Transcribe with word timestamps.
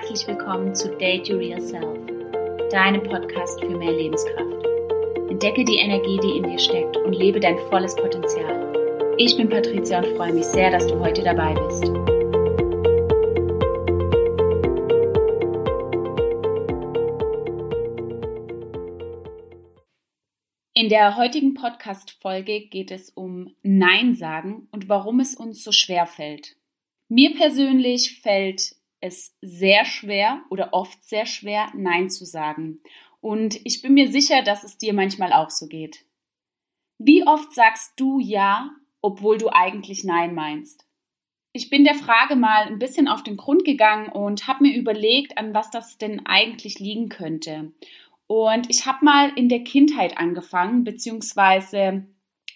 herzlich 0.00 0.28
willkommen 0.28 0.76
zu 0.76 0.96
Date 0.96 1.28
Your 1.28 1.40
Real 1.40 1.60
Self, 1.60 1.98
deinem 2.70 3.02
Podcast 3.02 3.60
für 3.60 3.76
mehr 3.76 3.90
Lebenskraft. 3.90 4.64
Entdecke 5.28 5.64
die 5.64 5.78
Energie, 5.78 6.20
die 6.22 6.36
in 6.36 6.44
dir 6.44 6.58
steckt 6.58 6.96
und 6.98 7.14
lebe 7.14 7.40
dein 7.40 7.58
volles 7.68 7.96
Potenzial. 7.96 9.16
Ich 9.18 9.36
bin 9.36 9.48
Patricia 9.48 9.98
und 9.98 10.16
freue 10.16 10.32
mich 10.32 10.44
sehr, 10.44 10.70
dass 10.70 10.86
du 10.86 11.00
heute 11.00 11.24
dabei 11.24 11.52
bist. 11.54 11.84
In 20.74 20.88
der 20.88 21.16
heutigen 21.16 21.54
Podcast-Folge 21.54 22.68
geht 22.68 22.92
es 22.92 23.10
um 23.10 23.52
Nein 23.62 24.14
sagen 24.14 24.68
und 24.70 24.88
warum 24.88 25.18
es 25.18 25.34
uns 25.34 25.64
so 25.64 25.72
schwer 25.72 26.06
fällt. 26.06 26.54
Mir 27.08 27.34
persönlich 27.34 28.20
fällt 28.20 28.77
es 29.00 29.36
sehr 29.40 29.84
schwer 29.84 30.42
oder 30.50 30.72
oft 30.72 31.02
sehr 31.04 31.26
schwer, 31.26 31.70
Nein 31.74 32.10
zu 32.10 32.24
sagen. 32.24 32.80
Und 33.20 33.58
ich 33.64 33.82
bin 33.82 33.94
mir 33.94 34.10
sicher, 34.10 34.42
dass 34.42 34.64
es 34.64 34.78
dir 34.78 34.92
manchmal 34.92 35.32
auch 35.32 35.50
so 35.50 35.66
geht. 35.66 36.04
Wie 36.98 37.26
oft 37.26 37.52
sagst 37.52 37.92
du 37.96 38.18
Ja, 38.18 38.70
obwohl 39.00 39.38
du 39.38 39.48
eigentlich 39.50 40.04
Nein 40.04 40.34
meinst? 40.34 40.84
Ich 41.52 41.70
bin 41.70 41.84
der 41.84 41.94
Frage 41.94 42.36
mal 42.36 42.66
ein 42.66 42.78
bisschen 42.78 43.08
auf 43.08 43.22
den 43.22 43.36
Grund 43.36 43.64
gegangen 43.64 44.08
und 44.10 44.46
habe 44.46 44.64
mir 44.64 44.76
überlegt, 44.76 45.38
an 45.38 45.54
was 45.54 45.70
das 45.70 45.98
denn 45.98 46.26
eigentlich 46.26 46.78
liegen 46.78 47.08
könnte. 47.08 47.72
Und 48.26 48.68
ich 48.68 48.84
habe 48.86 49.04
mal 49.04 49.32
in 49.36 49.48
der 49.48 49.64
Kindheit 49.64 50.18
angefangen, 50.18 50.84
beziehungsweise 50.84 52.06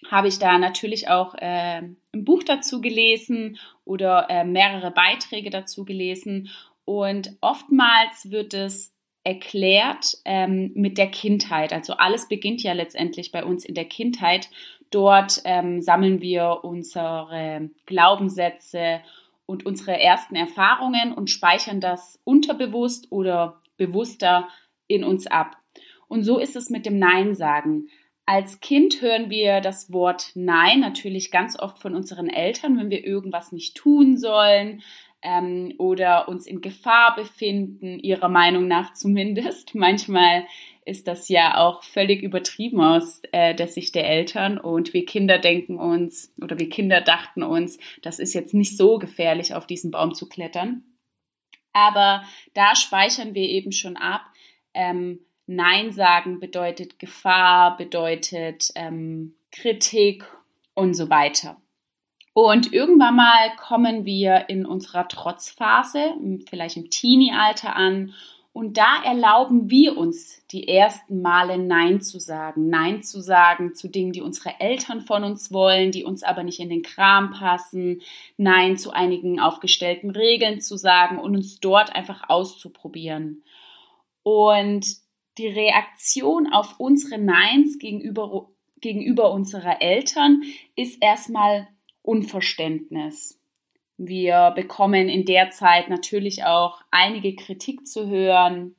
habe 0.09 0.27
ich 0.27 0.39
da 0.39 0.57
natürlich 0.57 1.09
auch 1.09 1.35
äh, 1.35 1.81
ein 1.81 2.25
Buch 2.25 2.43
dazu 2.43 2.81
gelesen 2.81 3.57
oder 3.85 4.27
äh, 4.29 4.43
mehrere 4.43 4.91
Beiträge 4.91 5.49
dazu 5.49 5.85
gelesen. 5.85 6.49
Und 6.85 7.35
oftmals 7.41 8.31
wird 8.31 8.53
es 8.53 8.93
erklärt 9.23 10.17
ähm, 10.25 10.71
mit 10.75 10.97
der 10.97 11.07
Kindheit. 11.07 11.71
Also 11.71 11.93
alles 11.93 12.27
beginnt 12.27 12.61
ja 12.61 12.73
letztendlich 12.73 13.31
bei 13.31 13.43
uns 13.43 13.63
in 13.63 13.73
der 13.73 13.85
Kindheit. 13.85 14.49
Dort 14.91 15.41
ähm, 15.45 15.81
sammeln 15.81 16.21
wir 16.21 16.59
unsere 16.63 17.69
Glaubenssätze 17.85 19.01
und 19.45 19.65
unsere 19.65 19.99
ersten 19.99 20.35
Erfahrungen 20.35 21.13
und 21.13 21.29
speichern 21.29 21.79
das 21.79 22.19
unterbewusst 22.25 23.11
oder 23.11 23.59
bewusster 23.77 24.47
in 24.87 25.03
uns 25.03 25.27
ab. 25.27 25.57
Und 26.07 26.23
so 26.23 26.37
ist 26.37 26.55
es 26.55 26.69
mit 26.69 26.85
dem 26.85 26.99
Nein 26.99 27.33
sagen. 27.33 27.87
Als 28.25 28.61
Kind 28.61 29.01
hören 29.01 29.29
wir 29.29 29.59
das 29.59 29.91
Wort 29.91 30.31
Nein 30.33 30.79
natürlich 30.79 31.29
ganz 31.29 31.59
oft 31.59 31.79
von 31.79 31.93
unseren 31.93 32.29
Eltern, 32.29 32.77
wenn 32.77 32.89
wir 32.89 33.05
irgendwas 33.05 33.51
nicht 33.51 33.75
tun 33.75 34.17
sollen 34.17 34.81
ähm, 35.21 35.73
oder 35.77 36.29
uns 36.29 36.47
in 36.47 36.61
Gefahr 36.61 37.15
befinden, 37.15 37.99
ihrer 37.99 38.29
Meinung 38.29 38.67
nach 38.67 38.93
zumindest. 38.93 39.75
Manchmal 39.75 40.45
ist 40.85 41.07
das 41.07 41.27
ja 41.27 41.57
auch 41.57 41.83
völlig 41.83 42.23
übertrieben 42.23 42.81
aus 42.81 43.21
äh, 43.33 43.55
der 43.55 43.67
Sicht 43.67 43.93
der 43.95 44.09
Eltern 44.09 44.57
und 44.57 44.93
wir 44.93 45.05
Kinder 45.05 45.37
denken 45.37 45.77
uns 45.77 46.33
oder 46.41 46.57
wir 46.59 46.69
Kinder 46.69 47.01
dachten 47.01 47.43
uns, 47.43 47.77
das 48.01 48.19
ist 48.19 48.33
jetzt 48.33 48.53
nicht 48.53 48.77
so 48.77 48.99
gefährlich, 48.99 49.53
auf 49.53 49.67
diesen 49.67 49.91
Baum 49.91 50.13
zu 50.13 50.29
klettern. 50.29 50.83
Aber 51.73 52.23
da 52.53 52.75
speichern 52.75 53.33
wir 53.33 53.43
eben 53.49 53.71
schon 53.71 53.97
ab, 53.97 54.21
ähm, 54.73 55.19
Nein 55.45 55.91
sagen 55.91 56.39
bedeutet 56.39 56.99
Gefahr, 56.99 57.77
bedeutet 57.77 58.71
ähm, 58.75 59.35
Kritik 59.51 60.25
und 60.73 60.93
so 60.93 61.09
weiter. 61.09 61.57
Und 62.33 62.73
irgendwann 62.73 63.15
mal 63.15 63.55
kommen 63.57 64.05
wir 64.05 64.49
in 64.49 64.65
unserer 64.65 65.07
Trotzphase, 65.07 66.15
vielleicht 66.49 66.77
im 66.77 66.89
Teenie-Alter 66.89 67.75
an, 67.75 68.13
und 68.53 68.77
da 68.77 69.01
erlauben 69.03 69.71
wir 69.71 69.97
uns 69.97 70.45
die 70.51 70.67
ersten 70.67 71.23
Male 71.23 71.57
Nein 71.57 72.01
zu 72.01 72.19
sagen. 72.19 72.69
Nein 72.69 73.01
zu 73.01 73.19
sagen 73.19 73.73
zu 73.73 73.89
Dingen, 73.89 74.11
die 74.11 74.21
unsere 74.21 74.59
Eltern 74.59 75.01
von 75.01 75.23
uns 75.23 75.51
wollen, 75.51 75.91
die 75.91 76.03
uns 76.03 76.21
aber 76.21 76.43
nicht 76.43 76.59
in 76.59 76.69
den 76.69 76.83
Kram 76.83 77.31
passen. 77.31 78.03
Nein 78.37 78.77
zu 78.77 78.91
einigen 78.91 79.39
aufgestellten 79.39 80.11
Regeln 80.11 80.61
zu 80.61 80.77
sagen 80.77 81.17
und 81.17 81.35
uns 81.35 81.61
dort 81.61 81.95
einfach 81.95 82.29
auszuprobieren. 82.29 83.41
Und 84.21 84.85
die 85.37 85.47
Reaktion 85.47 86.51
auf 86.51 86.79
unsere 86.79 87.19
Neins 87.19 87.79
gegenüber, 87.79 88.49
gegenüber 88.79 89.31
unserer 89.31 89.81
Eltern 89.81 90.43
ist 90.75 91.01
erstmal 91.01 91.67
Unverständnis. 92.01 93.39
Wir 93.97 94.51
bekommen 94.55 95.07
in 95.09 95.25
der 95.25 95.49
Zeit 95.51 95.89
natürlich 95.89 96.43
auch 96.43 96.81
einige 96.91 97.35
Kritik 97.35 97.87
zu 97.87 98.07
hören. 98.07 98.75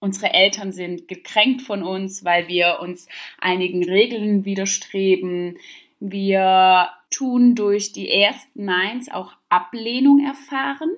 Unsere 0.00 0.32
Eltern 0.32 0.72
sind 0.72 1.06
gekränkt 1.08 1.62
von 1.62 1.82
uns, 1.82 2.24
weil 2.24 2.48
wir 2.48 2.78
uns 2.80 3.08
einigen 3.38 3.84
Regeln 3.84 4.44
widerstreben. 4.44 5.58
Wir 6.00 6.88
tun 7.10 7.54
durch 7.54 7.92
die 7.92 8.10
ersten 8.10 8.64
Neins 8.64 9.10
auch 9.10 9.32
Ablehnung 9.48 10.24
erfahren, 10.24 10.90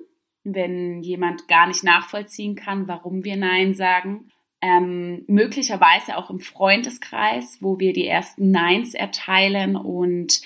wenn 0.43 1.03
jemand 1.03 1.47
gar 1.47 1.67
nicht 1.67 1.83
nachvollziehen 1.83 2.55
kann, 2.55 2.87
warum 2.87 3.23
wir 3.23 3.35
Nein 3.35 3.73
sagen 3.73 4.31
ähm, 4.65 5.23
möglicherweise 5.27 6.17
auch 6.17 6.31
im 6.31 6.39
Freundeskreis, 6.39 7.59
wo 7.61 7.79
wir 7.79 7.93
die 7.93 8.07
ersten 8.07 8.49
Neins 8.49 8.95
erteilen 8.95 9.75
und 9.75 10.41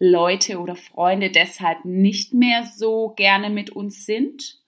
Leute 0.00 0.58
oder 0.58 0.74
Freunde 0.74 1.30
deshalb 1.30 1.84
nicht 1.84 2.34
mehr 2.34 2.64
so 2.64 3.10
gerne 3.10 3.48
mit 3.48 3.70
uns 3.70 4.06
sind. 4.06 4.58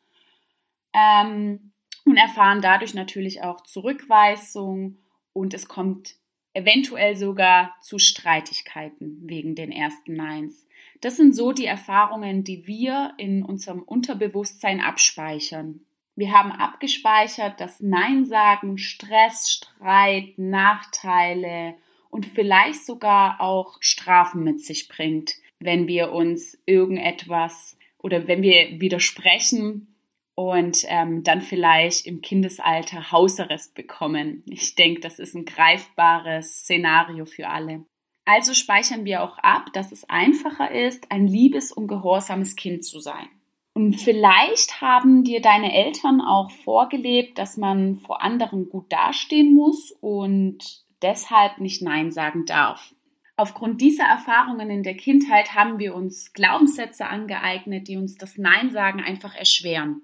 Ähm, 0.94 1.72
und 2.04 2.16
erfahren 2.16 2.60
dadurch 2.60 2.94
natürlich 2.94 3.42
auch 3.42 3.62
Zurückweisung 3.62 4.98
und 5.32 5.54
es 5.54 5.66
kommt 5.66 6.16
eventuell 6.52 7.16
sogar 7.16 7.74
zu 7.80 7.98
Streitigkeiten 7.98 9.20
wegen 9.22 9.54
den 9.54 9.72
ersten 9.72 10.14
Neins. 10.14 10.66
Das 11.00 11.16
sind 11.16 11.34
so 11.34 11.52
die 11.52 11.66
Erfahrungen, 11.66 12.44
die 12.44 12.66
wir 12.66 13.14
in 13.18 13.42
unserem 13.42 13.82
Unterbewusstsein 13.82 14.80
abspeichern. 14.80 15.80
Wir 16.14 16.32
haben 16.32 16.52
abgespeichert, 16.52 17.60
dass 17.60 17.80
Nein 17.80 18.24
sagen 18.24 18.76
Stress, 18.76 19.50
Streit, 19.50 20.34
Nachteile 20.36 21.74
und 22.10 22.26
vielleicht 22.26 22.84
sogar 22.84 23.40
auch 23.40 23.78
Strafen 23.80 24.44
mit 24.44 24.60
sich 24.60 24.88
bringt, 24.88 25.32
wenn 25.58 25.88
wir 25.88 26.12
uns 26.12 26.62
irgendetwas 26.66 27.78
oder 27.98 28.28
wenn 28.28 28.42
wir 28.42 28.80
widersprechen 28.80 29.96
und 30.34 30.84
ähm, 30.88 31.22
dann 31.22 31.40
vielleicht 31.40 32.06
im 32.06 32.20
Kindesalter 32.20 33.10
Hausarrest 33.10 33.74
bekommen. 33.74 34.42
Ich 34.46 34.74
denke, 34.74 35.00
das 35.00 35.18
ist 35.18 35.34
ein 35.34 35.44
greifbares 35.44 36.60
Szenario 36.60 37.24
für 37.24 37.48
alle. 37.48 37.84
Also 38.24 38.54
speichern 38.54 39.04
wir 39.04 39.22
auch 39.22 39.38
ab, 39.38 39.72
dass 39.72 39.92
es 39.92 40.08
einfacher 40.08 40.70
ist, 40.70 41.10
ein 41.10 41.26
liebes 41.26 41.72
und 41.72 41.88
gehorsames 41.88 42.54
Kind 42.54 42.84
zu 42.84 43.00
sein. 43.00 43.28
Und 43.74 43.94
vielleicht 43.94 44.80
haben 44.80 45.24
dir 45.24 45.40
deine 45.40 45.74
Eltern 45.74 46.20
auch 46.20 46.50
vorgelebt, 46.50 47.38
dass 47.38 47.56
man 47.56 47.96
vor 47.96 48.22
anderen 48.22 48.68
gut 48.68 48.92
dastehen 48.92 49.54
muss 49.54 49.92
und 50.00 50.84
deshalb 51.00 51.58
nicht 51.58 51.82
Nein 51.82 52.10
sagen 52.10 52.44
darf. 52.44 52.94
Aufgrund 53.36 53.80
dieser 53.80 54.04
Erfahrungen 54.04 54.70
in 54.70 54.82
der 54.82 54.94
Kindheit 54.94 55.54
haben 55.54 55.78
wir 55.78 55.94
uns 55.94 56.34
Glaubenssätze 56.34 57.06
angeeignet, 57.06 57.88
die 57.88 57.96
uns 57.96 58.18
das 58.18 58.36
Nein 58.36 58.70
sagen 58.70 59.00
einfach 59.00 59.34
erschweren. 59.34 60.02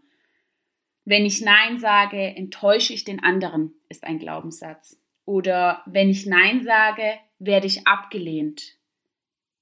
Wenn 1.04 1.26
ich 1.26 1.42
Nein 1.42 1.78
sage, 1.78 2.20
enttäusche 2.20 2.94
ich 2.94 3.04
den 3.04 3.22
anderen, 3.22 3.74
ist 3.88 4.04
ein 4.04 4.18
Glaubenssatz. 4.18 5.00
Oder 5.26 5.82
wenn 5.84 6.08
ich 6.08 6.24
Nein 6.24 6.64
sage, 6.64 7.18
werde 7.38 7.66
ich 7.66 7.86
abgelehnt. 7.86 8.76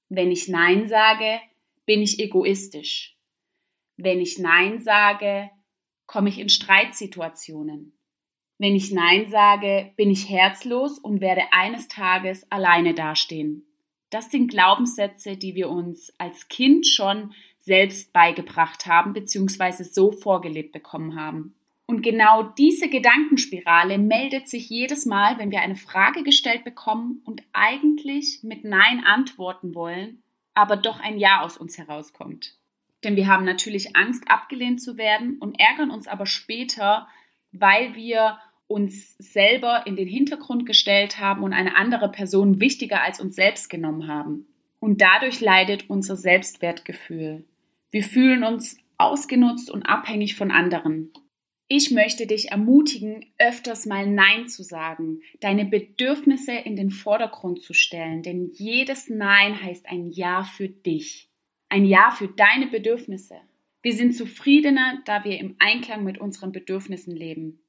Wenn 0.07 0.31
ich 0.31 0.47
Nein 0.47 0.87
sage, 0.87 1.41
bin 1.85 2.01
ich 2.01 2.19
egoistisch. 2.19 3.16
Wenn 3.97 4.21
ich 4.21 4.37
Nein 4.37 4.79
sage, 4.79 5.49
komme 6.05 6.29
ich 6.29 6.39
in 6.39 6.49
Streitsituationen. 6.49 7.97
Wenn 8.59 8.75
ich 8.75 8.91
Nein 8.91 9.29
sage, 9.29 9.91
bin 9.97 10.09
ich 10.09 10.29
herzlos 10.29 10.97
und 10.97 11.21
werde 11.21 11.43
eines 11.51 11.87
Tages 11.87 12.49
alleine 12.51 12.93
dastehen. 12.93 13.65
Das 14.09 14.31
sind 14.31 14.49
Glaubenssätze, 14.49 15.35
die 15.35 15.55
wir 15.55 15.69
uns 15.69 16.13
als 16.17 16.47
Kind 16.47 16.87
schon 16.87 17.33
selbst 17.59 18.13
beigebracht 18.13 18.85
haben 18.85 19.13
bzw. 19.13 19.83
so 19.83 20.11
vorgelebt 20.11 20.71
bekommen 20.71 21.19
haben. 21.19 21.55
Und 21.85 22.01
genau 22.01 22.43
diese 22.43 22.89
Gedankenspirale 22.89 23.97
meldet 23.97 24.47
sich 24.47 24.69
jedes 24.69 25.05
Mal, 25.05 25.37
wenn 25.37 25.51
wir 25.51 25.61
eine 25.61 25.75
Frage 25.75 26.23
gestellt 26.23 26.63
bekommen 26.63 27.21
und 27.25 27.43
eigentlich 27.53 28.41
mit 28.43 28.63
Nein 28.63 29.03
antworten 29.03 29.73
wollen, 29.73 30.21
aber 30.53 30.75
doch 30.75 30.99
ein 30.99 31.17
Ja 31.17 31.41
aus 31.41 31.57
uns 31.57 31.77
herauskommt. 31.77 32.57
Denn 33.07 33.15
wir 33.15 33.27
haben 33.27 33.45
natürlich 33.45 33.95
Angst, 33.95 34.25
abgelehnt 34.27 34.81
zu 34.81 34.97
werden 34.97 35.37
und 35.39 35.57
ärgern 35.57 35.91
uns 35.91 36.07
aber 36.07 36.25
später, 36.25 37.07
weil 37.53 37.95
wir 37.95 38.37
uns 38.67 39.15
selber 39.17 39.83
in 39.87 39.95
den 39.95 40.09
Hintergrund 40.09 40.65
gestellt 40.65 41.17
haben 41.17 41.41
und 41.43 41.53
eine 41.53 41.77
andere 41.77 42.11
Person 42.11 42.59
wichtiger 42.59 43.01
als 43.01 43.21
uns 43.21 43.37
selbst 43.37 43.69
genommen 43.69 44.09
haben. 44.09 44.45
Und 44.81 44.99
dadurch 44.99 45.39
leidet 45.39 45.89
unser 45.89 46.17
Selbstwertgefühl. 46.17 47.45
Wir 47.91 48.03
fühlen 48.03 48.43
uns 48.43 48.77
ausgenutzt 48.97 49.71
und 49.71 49.83
abhängig 49.83 50.35
von 50.35 50.51
anderen. 50.51 51.13
Ich 51.69 51.91
möchte 51.91 52.27
dich 52.27 52.51
ermutigen, 52.51 53.25
öfters 53.37 53.85
mal 53.85 54.05
Nein 54.05 54.49
zu 54.49 54.63
sagen, 54.63 55.21
deine 55.39 55.63
Bedürfnisse 55.63 56.51
in 56.51 56.75
den 56.75 56.89
Vordergrund 56.89 57.61
zu 57.61 57.73
stellen, 57.73 58.21
denn 58.21 58.49
jedes 58.53 59.09
Nein 59.09 59.61
heißt 59.61 59.87
ein 59.87 60.09
Ja 60.09 60.43
für 60.43 60.67
dich, 60.67 61.26
ein 61.69 61.85
Ja 61.85 62.11
für 62.11 62.27
deine 62.27 62.67
Bedürfnisse. 62.67 63.35
Wir 63.81 63.93
sind 63.93 64.15
zufriedener, 64.15 65.01
da 65.05 65.23
wir 65.23 65.39
im 65.39 65.55
Einklang 65.59 66.03
mit 66.03 66.17
unseren 66.17 66.51
Bedürfnissen 66.51 67.15
leben. 67.15 67.59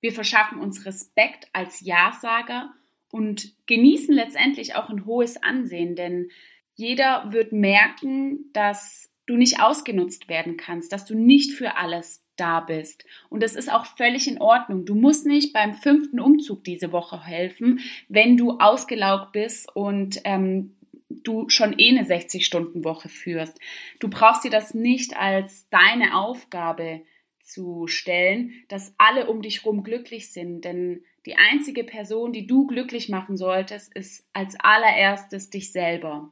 Wir 0.00 0.12
verschaffen 0.12 0.58
uns 0.58 0.84
Respekt 0.84 1.48
als 1.52 1.80
Ja-Sager 1.80 2.74
und 3.10 3.54
genießen 3.66 4.14
letztendlich 4.14 4.74
auch 4.74 4.90
ein 4.90 5.06
hohes 5.06 5.42
Ansehen, 5.42 5.96
denn 5.96 6.30
jeder 6.74 7.32
wird 7.32 7.52
merken, 7.52 8.50
dass 8.52 9.12
du 9.26 9.36
nicht 9.36 9.60
ausgenutzt 9.60 10.28
werden 10.28 10.56
kannst, 10.56 10.92
dass 10.92 11.06
du 11.06 11.14
nicht 11.14 11.52
für 11.52 11.76
alles 11.76 12.24
da 12.36 12.60
bist. 12.60 13.04
Und 13.30 13.42
das 13.42 13.54
ist 13.54 13.72
auch 13.72 13.86
völlig 13.86 14.28
in 14.28 14.40
Ordnung. 14.40 14.84
Du 14.84 14.94
musst 14.94 15.26
nicht 15.26 15.52
beim 15.52 15.74
fünften 15.74 16.20
Umzug 16.20 16.64
diese 16.64 16.92
Woche 16.92 17.24
helfen, 17.24 17.80
wenn 18.08 18.36
du 18.36 18.58
ausgelaugt 18.58 19.32
bist 19.32 19.74
und 19.74 20.20
ähm, 20.24 20.76
du 21.24 21.48
schon 21.48 21.78
eh 21.78 21.90
eine 21.90 22.06
60-Stunden-Woche 22.06 23.08
führst. 23.08 23.58
Du 23.98 24.08
brauchst 24.08 24.44
dir 24.44 24.50
das 24.50 24.74
nicht 24.74 25.16
als 25.16 25.68
deine 25.70 26.16
Aufgabe 26.16 27.02
zu 27.40 27.86
stellen, 27.86 28.52
dass 28.68 28.94
alle 28.98 29.28
um 29.28 29.42
dich 29.42 29.64
herum 29.64 29.82
glücklich 29.82 30.32
sind. 30.32 30.64
Denn 30.64 31.04
die 31.26 31.36
einzige 31.36 31.84
Person, 31.84 32.32
die 32.32 32.46
du 32.46 32.66
glücklich 32.66 33.08
machen 33.08 33.36
solltest, 33.36 33.94
ist 33.94 34.26
als 34.32 34.56
allererstes 34.58 35.50
dich 35.50 35.70
selber. 35.72 36.30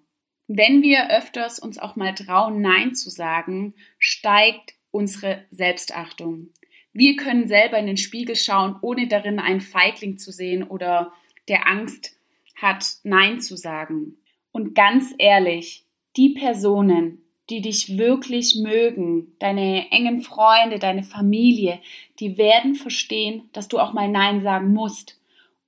Wenn 0.49 0.83
wir 0.83 1.11
öfters 1.11 1.59
uns 1.59 1.79
auch 1.79 1.97
mal 1.97 2.15
trauen, 2.15 2.61
Nein 2.61 2.95
zu 2.95 3.11
sagen, 3.11 3.75
steigt 3.99 4.75
unsere 4.91 5.45
Selbstachtung. 5.51 6.51
Wir 6.93 7.17
können 7.17 7.49
selber 7.49 7.79
in 7.79 7.87
den 7.87 7.97
Spiegel 7.97 8.37
schauen, 8.37 8.77
ohne 8.83 9.07
darin 9.09 9.39
einen 9.39 9.61
Feigling 9.61 10.19
zu 10.19 10.31
sehen 10.31 10.63
oder 10.63 11.13
der 11.49 11.67
Angst 11.67 12.17
hat, 12.55 12.85
Nein 13.03 13.41
zu 13.41 13.57
sagen. 13.57 14.19
Und 14.53 14.75
ganz 14.75 15.15
ehrlich, 15.19 15.87
die 16.17 16.31
Personen, 16.31 17.23
die 17.51 17.61
dich 17.61 17.99
wirklich 17.99 18.57
mögen, 18.63 19.35
deine 19.39 19.91
engen 19.91 20.23
Freunde, 20.23 20.79
deine 20.79 21.03
Familie, 21.03 21.81
die 22.21 22.39
werden 22.39 22.75
verstehen, 22.75 23.49
dass 23.53 23.69
du 23.69 23.79
auch 23.79 23.93
mal 23.93 24.09
Nein 24.09 24.41
sagen 24.41 24.73
musst. 24.73 25.19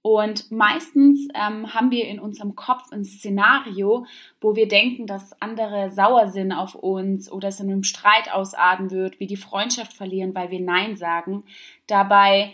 Und 0.07 0.51
meistens 0.53 1.29
ähm, 1.35 1.73
haben 1.73 1.91
wir 1.91 2.07
in 2.07 2.21
unserem 2.21 2.55
Kopf 2.55 2.93
ein 2.93 3.05
Szenario, 3.05 4.05
wo 4.39 4.55
wir 4.55 4.69
denken, 4.69 5.07
dass 5.07 5.41
andere 5.41 5.91
sauer 5.91 6.29
sind 6.29 6.53
auf 6.53 6.75
uns 6.75 7.33
oder 7.33 7.49
es 7.49 7.59
in 7.59 7.71
einem 7.71 7.85
Streit 7.85 8.31
ausarten 8.31 8.91
wird, 8.91 9.19
wie 9.19 9.27
die 9.27 9.39
Freundschaft 9.39 9.95
verlieren, 9.95 10.35
weil 10.35 10.51
wir 10.51 10.61
Nein 10.61 10.95
sagen. 10.97 11.45
Dabei 11.87 12.53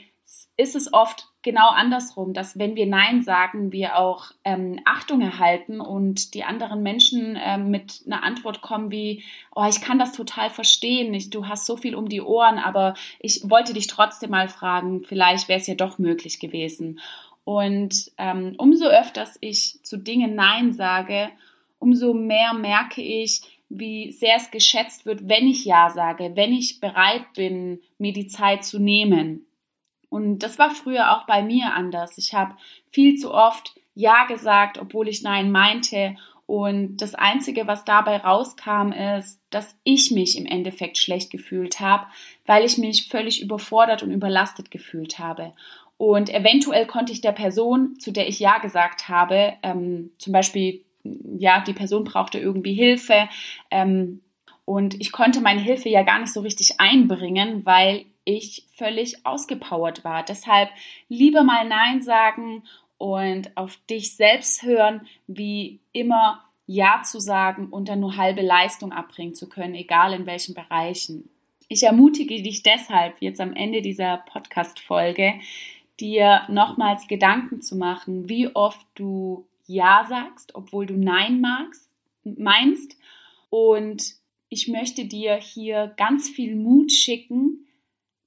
ist 0.57 0.77
es 0.77 0.93
oft 0.93 1.30
genau 1.43 1.71
andersrum, 1.71 2.33
dass 2.33 2.59
wenn 2.59 2.77
wir 2.77 2.87
Nein 2.87 3.23
sagen, 3.23 3.73
wir 3.73 3.99
auch 3.99 4.27
ähm, 4.45 4.81
Achtung 4.85 5.21
erhalten 5.21 5.81
und 5.81 6.35
die 6.35 6.45
anderen 6.45 6.83
Menschen 6.83 7.39
ähm, 7.43 7.71
mit 7.71 8.03
einer 8.07 8.23
Antwort 8.23 8.61
kommen 8.61 8.91
wie, 8.91 9.23
oh, 9.55 9.65
ich 9.69 9.81
kann 9.81 9.99
das 9.99 10.13
total 10.13 10.51
verstehen, 10.51 11.15
ich, 11.15 11.31
du 11.31 11.49
hast 11.49 11.67
so 11.67 11.77
viel 11.77 11.95
um 11.95 12.09
die 12.09 12.21
Ohren, 12.21 12.59
aber 12.59 12.95
ich 13.19 13.49
wollte 13.49 13.73
dich 13.73 13.87
trotzdem 13.87 14.31
mal 14.31 14.49
fragen, 14.49 15.03
vielleicht 15.03 15.49
wäre 15.49 15.61
es 15.61 15.67
ja 15.67 15.75
doch 15.75 15.99
möglich 15.99 16.41
gewesen. 16.41 17.01
Und 17.45 18.13
ähm, 18.19 18.55
umso 18.59 18.87
öfters 18.87 19.39
ich 19.41 19.83
zu 19.83 19.97
Dingen 19.97 20.35
Nein 20.35 20.73
sage, 20.73 21.31
umso 21.79 22.13
mehr 22.13 22.53
merke 22.53 23.03
ich, 23.03 23.43
wie 23.71 24.13
sehr 24.13 24.37
es 24.37 24.51
geschätzt 24.51 25.07
wird, 25.07 25.29
wenn 25.29 25.47
ich 25.47 25.65
Ja 25.65 25.91
sage, 25.91 26.33
wenn 26.35 26.53
ich 26.53 26.81
bereit 26.81 27.33
bin, 27.35 27.81
mir 27.99 28.13
die 28.13 28.27
Zeit 28.27 28.65
zu 28.65 28.79
nehmen. 28.79 29.47
Und 30.11 30.41
das 30.41 30.59
war 30.59 30.71
früher 30.71 31.13
auch 31.17 31.25
bei 31.25 31.41
mir 31.41 31.73
anders. 31.73 32.19
Ich 32.19 32.35
habe 32.35 32.55
viel 32.91 33.17
zu 33.17 33.33
oft 33.33 33.75
Ja 33.95 34.27
gesagt, 34.27 34.77
obwohl 34.77 35.09
ich 35.09 35.23
Nein 35.23 35.51
meinte. 35.51 36.17
Und 36.47 36.97
das 36.97 37.15
Einzige, 37.15 37.69
was 37.69 37.85
dabei 37.85 38.17
rauskam, 38.17 38.91
ist, 38.91 39.41
dass 39.51 39.79
ich 39.85 40.11
mich 40.11 40.37
im 40.37 40.47
Endeffekt 40.47 40.99
schlecht 40.99 41.31
gefühlt 41.31 41.79
habe, 41.79 42.07
weil 42.45 42.65
ich 42.65 42.77
mich 42.77 43.07
völlig 43.07 43.41
überfordert 43.41 44.03
und 44.03 44.11
überlastet 44.11 44.73
gefühlt 44.73 45.21
habe. 45.21 45.53
Und 45.97 46.29
eventuell 46.29 46.87
konnte 46.87 47.13
ich 47.13 47.21
der 47.21 47.33
Person, 47.33 48.01
zu 48.01 48.11
der 48.11 48.27
ich 48.27 48.41
Ja 48.41 48.59
gesagt 48.59 49.09
habe, 49.09 49.53
ähm, 49.63 50.11
zum 50.19 50.33
Beispiel, 50.33 50.85
ja, 51.05 51.61
die 51.61 51.73
Person 51.73 52.03
brauchte 52.03 52.41
irgendwie 52.41 52.75
Hilfe. 52.75 53.29
Ähm, 53.71 54.21
und 54.65 55.01
ich 55.01 55.13
konnte 55.13 55.41
meine 55.41 55.61
Hilfe 55.61 55.89
ja 55.89 56.03
gar 56.03 56.19
nicht 56.19 56.33
so 56.33 56.41
richtig 56.41 56.81
einbringen, 56.81 57.65
weil 57.65 58.07
ich 58.37 58.67
völlig 58.77 59.25
ausgepowert 59.27 60.05
war. 60.05 60.25
Deshalb 60.25 60.71
lieber 61.09 61.43
mal 61.43 61.67
Nein 61.69 62.03
sagen 62.03 62.63
und 62.99 63.57
auf 63.57 63.79
dich 63.89 64.15
selbst 64.15 64.63
hören, 64.63 65.07
wie 65.27 65.81
immer 65.93 66.45
Ja 66.67 67.03
zu 67.03 67.19
sagen 67.19 67.69
und 67.69 67.89
dann 67.89 68.01
nur 68.01 68.17
halbe 68.17 68.43
Leistung 68.43 68.93
abbringen 68.93 69.35
zu 69.35 69.49
können, 69.49 69.75
egal 69.75 70.13
in 70.13 70.27
welchen 70.27 70.55
Bereichen. 70.55 71.29
Ich 71.69 71.83
ermutige 71.85 72.43
dich 72.43 72.63
deshalb 72.63 73.23
jetzt 73.23 73.41
am 73.41 73.55
Ende 73.55 73.81
dieser 73.81 74.19
Podcast-Folge, 74.19 75.35
dir 76.01 76.43
nochmals 76.49 77.07
Gedanken 77.07 77.63
zu 77.63 77.77
machen, 77.77 78.29
wie 78.29 78.55
oft 78.55 78.87
du 78.95 79.47
Ja 79.67 80.05
sagst, 80.09 80.55
obwohl 80.55 80.87
du 80.87 80.95
Nein 80.95 81.41
magst, 81.41 81.89
meinst. 82.25 82.97
Und 83.51 84.15
ich 84.49 84.69
möchte 84.69 85.05
dir 85.05 85.37
hier 85.37 85.95
ganz 85.97 86.29
viel 86.29 86.57
Mut 86.57 86.93
schicken, 86.93 87.50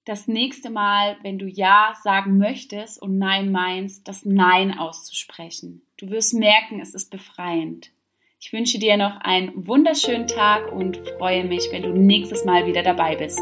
das 0.06 0.28
nächste 0.28 0.70
Mal, 0.70 1.18
wenn 1.22 1.40
du 1.40 1.48
Ja 1.48 1.96
sagen 2.04 2.38
möchtest 2.38 3.02
und 3.02 3.18
Nein 3.18 3.52
meinst, 3.52 4.08
das 4.08 4.26
Nein 4.26 4.78
auszusprechen. 4.78 5.82
Du 5.98 6.10
wirst 6.10 6.34
merken, 6.34 6.82
es 6.82 6.94
ist 6.94 7.10
befreiend. 7.10 7.92
Ich 8.40 8.52
wünsche 8.52 8.78
dir 8.78 8.98
noch 8.98 9.22
einen 9.22 9.68
wunderschönen 9.68 10.28
Tag 10.28 10.70
und 10.72 10.98
freue 11.18 11.46
mich, 11.46 11.70
wenn 11.72 11.84
du 11.84 11.94
nächstes 11.94 12.44
Mal 12.44 12.66
wieder 12.66 12.84
dabei 12.84 13.16
bist. 13.16 13.40